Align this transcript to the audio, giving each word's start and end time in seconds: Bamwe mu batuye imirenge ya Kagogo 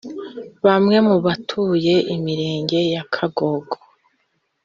Bamwe 0.65 0.97
mu 1.07 1.15
batuye 1.25 1.95
imirenge 2.15 2.79
ya 2.93 3.03
Kagogo 3.13 3.75